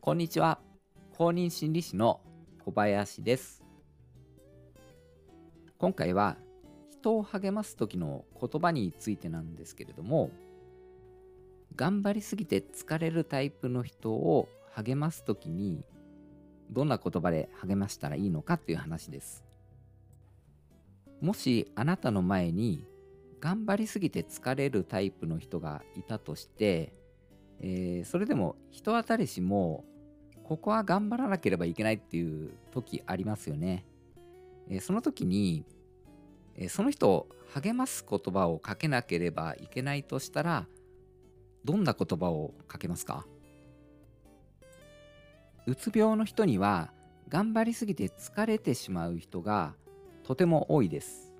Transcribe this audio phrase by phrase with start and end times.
[0.00, 0.60] こんにちは。
[1.16, 2.20] 公認心理師の
[2.64, 3.64] 小林です。
[5.76, 6.38] 今回は
[6.90, 10.30] 人を励ます時の言葉についてなんですけれども、
[11.74, 15.84] 頑張りすぎて疲れるタイプの人を励ます時に
[16.70, 19.44] どんな言葉で励ましたらいいのかっていう話です。
[21.20, 22.84] もしあなたの前に
[23.40, 26.94] 頑張りすぎて疲れるタイプの人がいたとして、
[27.60, 29.84] えー、それでも人当たりしも
[30.44, 33.84] ここは頑張らなければいけないっていう時ありますよね。
[34.68, 35.64] えー、その時に、
[36.56, 40.66] えー、その人を励ます言葉をかけなければいけないとしたら
[41.64, 43.26] どんな言葉をかけますか？
[45.66, 46.92] うつ病の人には
[47.28, 49.74] 頑張りすぎて疲れてしまう人が
[50.22, 51.34] とても多いです。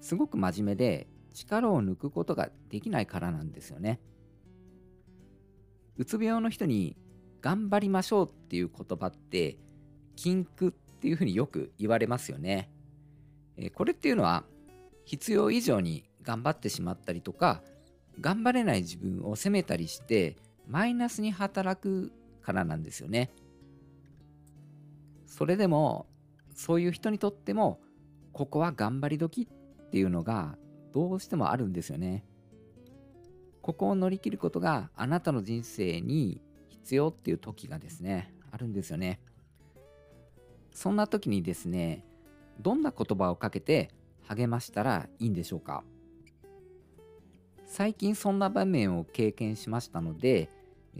[0.00, 3.98] すごく真面目で力を抜くことができないからなんですよね。
[5.98, 6.96] うつ病の人に
[7.40, 9.58] 頑張りましょうっていう言葉って
[10.16, 12.70] 禁句っていうふうによく言われますよね。
[13.56, 14.44] えこれっていうのは
[15.04, 17.62] 必要以上に頑張ってしまったりとか
[18.20, 20.36] 頑張れない自分を責めたりして
[20.68, 22.12] マイナスに働く
[22.42, 23.30] からなんですよね。
[25.26, 26.06] それでも
[26.54, 27.80] そういう人にとっても
[28.32, 30.56] ここは頑張り時っていうのが
[30.92, 32.24] どうしてもあるんですよね。
[33.68, 39.20] ここを乗り切ることがあなたの人生に必要っていう時がですね、あるんですよね。
[40.72, 42.02] そんな時にですね、
[42.60, 43.90] どんな言葉をかけて
[44.26, 45.84] 励ましたらいいんでしょうか？
[47.66, 50.48] 最近そんな場面を経験しましたので、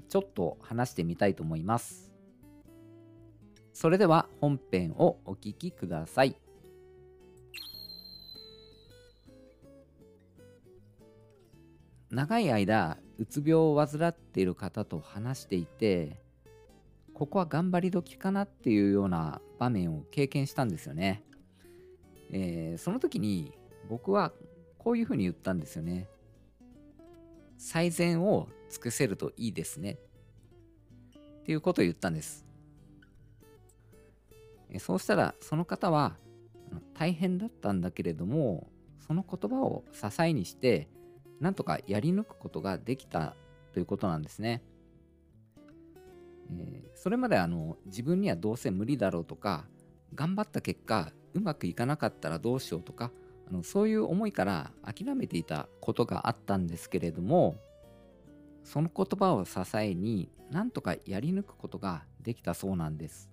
[0.07, 2.13] ちょっと話してみたいと思います。
[3.73, 6.37] それでは本編をお聴きください。
[12.11, 16.21] 長い間うつ病を患っている方と話していて
[17.15, 21.25] ここは頑張り時かなっていうような場面を経験したんですよね、
[22.31, 23.53] えー、その時に
[23.89, 24.33] 僕は
[24.79, 26.09] こういうふうに言ったんですよね。
[27.59, 29.99] 最善を尽くせるといいですね
[31.41, 32.47] っていうことを言ったんです。
[34.79, 36.17] そうしたらその方は
[36.95, 38.71] 大変だったんだけれども
[39.07, 40.89] その言葉を支えにして
[41.41, 43.35] なんとかやり抜くことができた
[43.73, 44.63] ということなんですね。
[46.51, 49.67] えー、それまであの自分にはどうせ無理だろうとか
[50.15, 53.13] 頑張った結果うまくいかなかったらどうしようとか
[53.49, 57.57] あのそういう思いから諦めていたことがあったんですけれども
[58.65, 63.31] その言葉を支えになんとかやり抜くことができたそうなんです。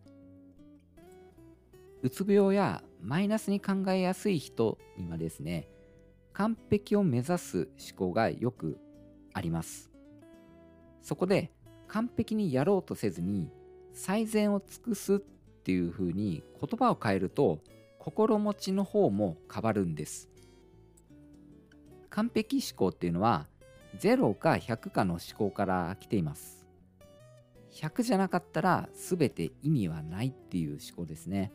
[2.02, 5.68] うつ病やマイナスに考えやすい人にはですね
[6.36, 8.78] 完璧を目指す思考がよく
[9.34, 9.90] あります。
[11.02, 11.50] そこで
[11.88, 13.50] 完璧にやろうとせずに
[13.94, 17.60] 最善を尽くすっていう風に言葉を変えると
[18.00, 20.30] 心持ちの方も変わるんです。
[22.10, 23.48] 完璧思考っていうのは
[23.98, 26.68] 0か100かの思考から来ています。
[27.72, 31.54] 100じゃなかったら全て意味はないっていう思考ですね。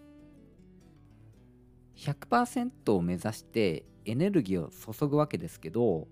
[1.96, 6.08] 100%を目指してエネルギーを注ぐわけですけど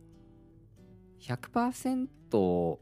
[1.21, 2.79] 100%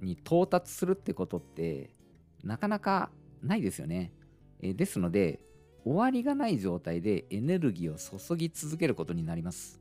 [0.00, 1.94] に到達するってことって
[2.42, 3.10] なかなか
[3.42, 4.12] ないですよね。
[4.60, 5.40] えですので
[5.84, 9.80] 終わりがない状態でエネルギーを注ぎ続けることになります。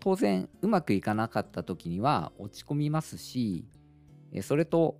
[0.00, 3.66] 当然うまくいかなかった時には落ち込みますし
[4.42, 4.96] それと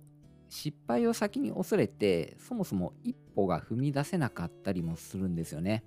[0.47, 5.83] 失敗を先に恐れてそもそも一歩が踏み出せなかったりもするんですよね。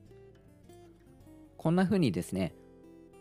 [1.57, 2.55] こんな風にですね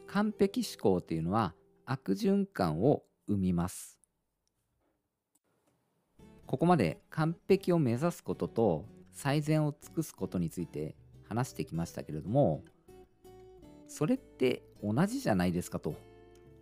[0.08, 1.54] 完璧思考っていうのは
[1.86, 4.00] 悪循環を生みます。
[6.46, 10.96] ここまで完璧を目指すことと最善を尽くすことについて
[11.28, 12.64] 話してきましたけれども
[13.88, 15.96] それって同じじゃないですかと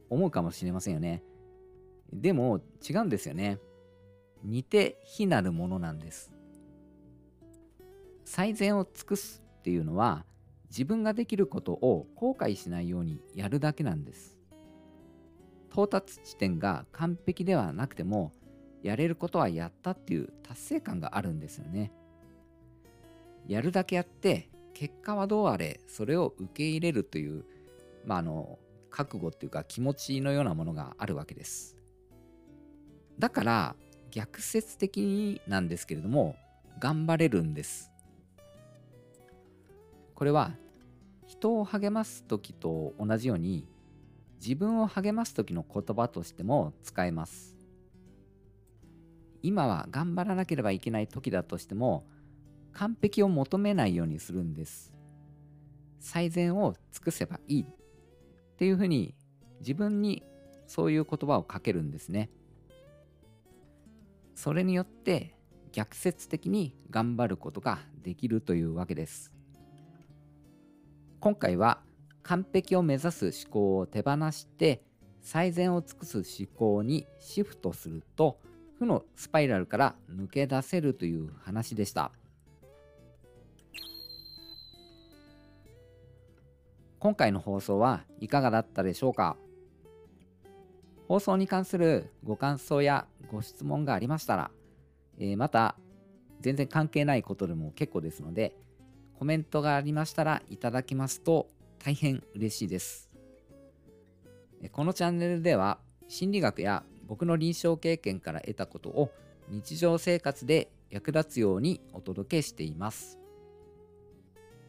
[0.10, 1.24] 思うかもしれませんよね。
[2.14, 3.60] でも違うんですよね。
[4.44, 6.32] 似て非なるものなんです。
[8.26, 10.26] 最善を尽くすっていうのは
[10.72, 14.38] 自分ができることを後悔しないようにやるだけなんです。
[15.70, 18.32] 到達地点が完璧ではなくても
[18.82, 21.92] やれることはやったっていう達成感があるんですよね。
[23.48, 27.44] やるだけやって結果はどうあれそれを受け入れるという
[28.06, 28.58] まああの
[28.90, 31.76] 覚悟っていうか気持ちのようなものがあるわけです。
[33.20, 33.76] だから
[34.10, 36.38] 逆説的になんですけれども
[36.80, 37.91] 頑張れるんです。
[40.22, 40.52] これは
[41.26, 43.66] 人を励ます時と同じように
[44.40, 47.56] 自分を励ます時の言葉としても使えます。
[49.42, 52.06] 今は頑張らなければいけない時だとしても
[52.72, 54.94] 完璧を求めないようにするんです。
[56.00, 57.66] 最善を尽くせばいいっ
[58.58, 59.16] ていうふうに
[59.62, 60.22] 自分に
[60.68, 62.30] そういう言葉をかけるんですね。
[64.36, 65.36] それによって
[65.72, 69.41] 逆説的に頑張ることができるというわけです。
[71.22, 71.78] 今回は
[72.24, 74.82] 完璧を目指す思考を手放して
[75.22, 78.40] 最善を尽くす思考にシフトすると
[78.80, 82.12] 負のスパイラルから抜け出せるという話でした。
[86.98, 89.38] 今回の放送はいかがだったでしょうか？
[91.08, 94.50] 放送に関するご感想やご質問がありましたら、
[95.20, 95.76] えー、また
[96.40, 98.56] 全然関係ないことでも結構ですので
[99.22, 101.48] コメントがありましたらいただきますと
[101.78, 103.08] 大変嬉しいです。
[104.72, 105.78] このチャンネルでは
[106.08, 109.12] 心理学や僕の臨床経験から得たことを
[109.48, 113.20] 日常生活で役立つようにお届けしています。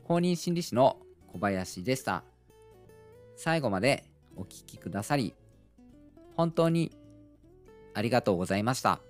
[0.05, 0.99] 公認心理師の
[1.33, 2.23] 小林でした。
[3.37, 4.05] 最後まで
[4.37, 5.33] お聴きくださり
[6.37, 6.93] 本当に
[7.95, 9.01] ありがとうございました。